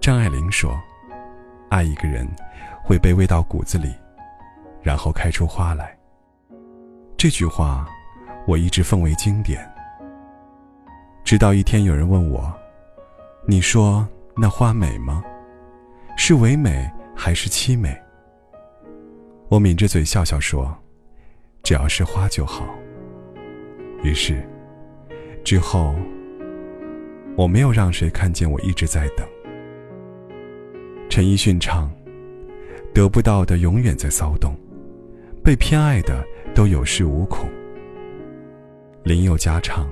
[0.00, 0.80] 张爱玲说
[1.68, 2.26] ：“爱一个人，
[2.82, 3.94] 会卑微到骨子里，
[4.80, 5.94] 然后开出花来。”
[7.18, 7.86] 这句话，
[8.46, 9.70] 我一直奉为经典。
[11.24, 12.50] 直到一天，有人问我
[13.46, 15.22] ：“你说那花美吗？
[16.16, 17.94] 是唯美还是凄美？”
[19.50, 20.74] 我抿着嘴笑笑说
[21.62, 22.64] ：“只要是花就好。”
[24.02, 24.42] 于是，
[25.42, 25.94] 之后
[27.36, 29.26] 我没有让谁看见我一直在等。
[31.08, 31.90] 陈奕迅唱
[32.94, 34.54] ：“得不到的永远在骚动，
[35.42, 37.48] 被偏爱的都有恃无恐。”
[39.04, 39.88] 林宥嘉唱：“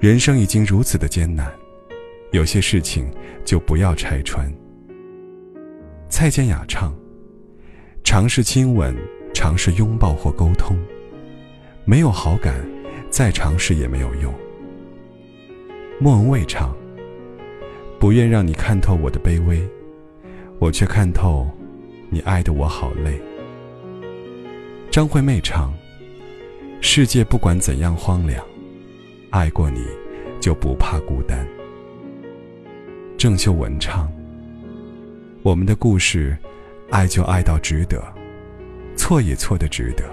[0.00, 1.52] 人生已经如此的艰难，
[2.32, 3.08] 有些事情
[3.44, 4.50] 就不要拆穿。”
[6.08, 6.92] 蔡健雅唱
[8.02, 8.96] ：“尝试亲吻，
[9.32, 10.76] 尝试拥抱或沟通，
[11.84, 12.54] 没有好感，
[13.10, 14.32] 再尝试也没有用。”
[16.00, 16.74] 莫文蔚唱
[18.00, 19.60] ：“不愿让你看透我的卑微。”
[20.58, 21.48] 我却看透，
[22.10, 23.18] 你爱的我好累。
[24.90, 25.72] 张惠妹唱
[26.82, 28.44] ：“世界不管怎样荒凉，
[29.30, 29.86] 爱过你
[30.38, 31.48] 就不怕孤单。”
[33.16, 34.12] 郑秀文唱
[35.42, 36.36] ：“我们的故事，
[36.90, 38.02] 爱就爱到值得，
[38.96, 40.04] 错也错的值得，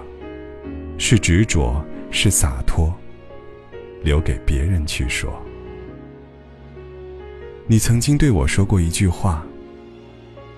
[0.96, 2.94] 是执着是洒脱，
[4.02, 5.32] 留给别人去说。”
[7.66, 9.44] 你曾经对我说过一句话。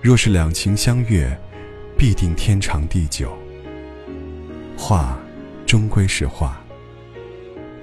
[0.01, 1.37] 若是两情相悦，
[1.95, 3.37] 必定天长地久。
[4.75, 5.19] 话
[5.67, 6.59] 终归是话。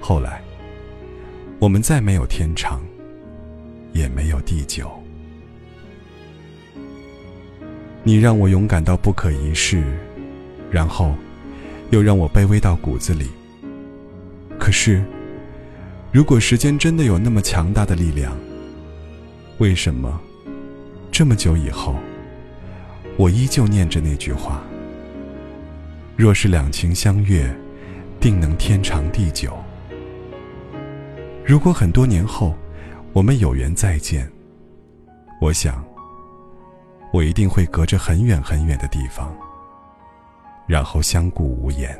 [0.01, 0.41] 后来，
[1.59, 2.81] 我们再没有天长，
[3.93, 4.91] 也没有地久。
[8.03, 9.81] 你让我勇敢到不可一世，
[10.69, 11.15] 然后，
[11.91, 13.29] 又让我卑微到骨子里。
[14.69, 15.03] 可是，
[16.11, 18.37] 如果时间真的有那么强大的力量，
[19.57, 20.21] 为什么，
[21.11, 21.95] 这么久以后？
[23.17, 24.61] 我依旧念着那句话
[26.15, 27.51] ：“若是两情相悦，
[28.19, 29.57] 定能天长地久。”
[31.43, 32.55] 如果很多年后，
[33.11, 34.31] 我们有缘再见，
[35.41, 35.83] 我想，
[37.11, 39.35] 我一定会隔着很远很远的地方，
[40.67, 41.99] 然后相顾无言。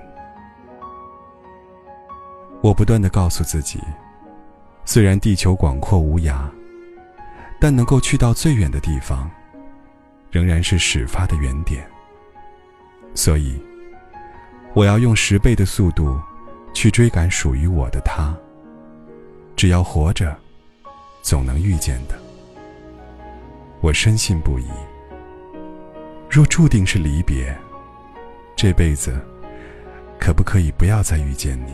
[2.62, 3.80] 我不断的告诉自己，
[4.86, 6.50] 虽然地球广阔无涯，
[7.59, 9.30] 但能够去到最远的地方。
[10.31, 11.84] 仍然是始发的原点，
[13.16, 13.59] 所以
[14.75, 16.22] 我要用十倍的速度
[16.72, 18.31] 去追赶属于我的他。
[19.56, 20.38] 只要活着，
[21.24, 22.14] 总能遇见的。
[23.81, 24.68] 我深信不疑。
[26.30, 27.58] 若注定是离别，
[28.56, 29.20] 这辈子
[30.20, 31.74] 可不可以不要再遇见你？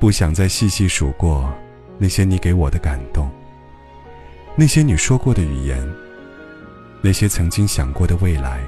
[0.00, 1.52] 不想再细细数过
[1.98, 3.30] 那些你给我的感动。
[4.56, 5.86] 那些你说过的语言，
[7.02, 8.64] 那些曾经想过的未来，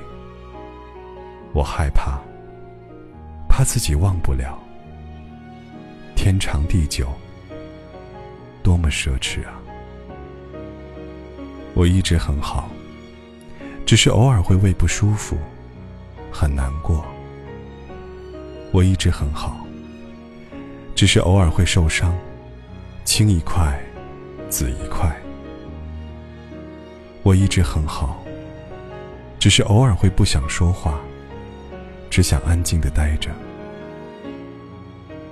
[1.55, 2.21] 我害怕，
[3.49, 4.59] 怕自己忘不了。
[6.15, 7.09] 天长地久，
[8.63, 9.59] 多么奢侈啊！
[11.73, 12.69] 我一直很好，
[13.87, 15.39] 只是偶尔会胃不舒服，
[16.31, 17.03] 很难过。
[18.71, 19.67] 我一直很好，
[21.03, 22.17] 只是偶尔会受伤，
[23.05, 23.77] 青一块，
[24.49, 25.13] 紫一块。
[27.25, 28.23] 我一直很好，
[29.37, 31.01] 只是偶尔会不想说话，
[32.09, 33.31] 只想安静的待着。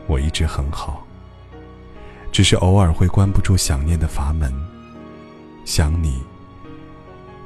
[0.09, 1.07] 我一直很好，
[2.33, 4.53] 只是偶尔会关不住想念的阀门，
[5.65, 6.21] 想你，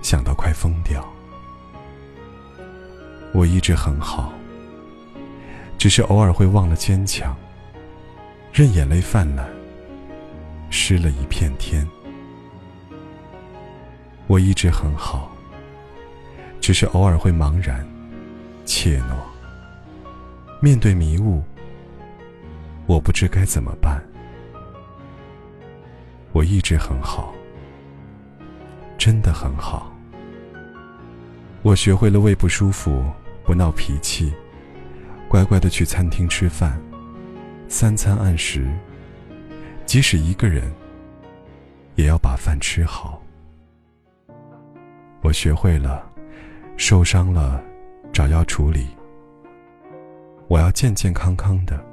[0.00, 1.06] 想到快疯掉。
[3.34, 4.32] 我一直很好，
[5.76, 7.36] 只是偶尔会忘了坚强，
[8.56, 9.44] 任眼泪泛滥，
[10.70, 11.84] 湿了一片天。
[14.28, 15.28] 我一直很好，
[16.60, 17.84] 只是偶尔会茫然、
[18.64, 19.16] 怯懦。
[20.60, 21.43] 面对迷雾，
[22.87, 24.00] 我不知该怎么办。
[26.31, 27.34] 我一直很好，
[28.96, 29.93] 真的很好。
[31.62, 33.05] 我学会了胃不舒服
[33.43, 34.32] 不闹脾气，
[35.26, 36.81] 乖乖的去餐厅吃饭，
[37.76, 38.73] 三餐按时，
[39.85, 40.73] 即使一个人，
[41.97, 43.21] 也要把饭吃好。
[45.23, 46.09] 我学会了，
[46.76, 47.61] 受伤了，
[48.12, 48.87] 找药处理。
[50.47, 51.85] 我要健健康康的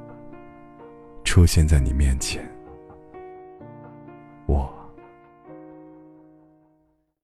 [1.24, 2.48] 出现在你面前。